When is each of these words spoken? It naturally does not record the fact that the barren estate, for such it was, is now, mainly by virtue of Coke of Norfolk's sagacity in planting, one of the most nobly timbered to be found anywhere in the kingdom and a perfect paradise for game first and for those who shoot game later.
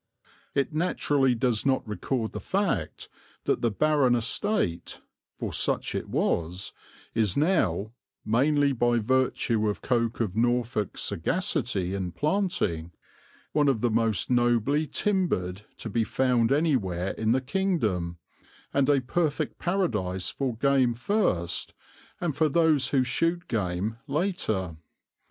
It 0.55 0.73
naturally 0.73 1.35
does 1.35 1.63
not 1.63 1.87
record 1.87 2.31
the 2.31 2.39
fact 2.39 3.07
that 3.43 3.61
the 3.61 3.69
barren 3.69 4.15
estate, 4.15 4.99
for 5.37 5.53
such 5.53 5.93
it 5.93 6.09
was, 6.09 6.73
is 7.13 7.37
now, 7.37 7.91
mainly 8.25 8.71
by 8.73 8.97
virtue 8.97 9.69
of 9.69 9.83
Coke 9.83 10.19
of 10.19 10.35
Norfolk's 10.35 11.03
sagacity 11.03 11.93
in 11.93 12.13
planting, 12.13 12.93
one 13.51 13.67
of 13.67 13.81
the 13.81 13.91
most 13.91 14.31
nobly 14.31 14.87
timbered 14.87 15.61
to 15.77 15.87
be 15.87 16.03
found 16.03 16.51
anywhere 16.51 17.11
in 17.11 17.31
the 17.31 17.39
kingdom 17.39 18.17
and 18.73 18.89
a 18.89 19.01
perfect 19.01 19.59
paradise 19.59 20.31
for 20.31 20.57
game 20.57 20.95
first 20.95 21.75
and 22.19 22.35
for 22.35 22.49
those 22.49 22.87
who 22.87 23.03
shoot 23.03 23.47
game 23.47 23.97
later. 24.07 24.77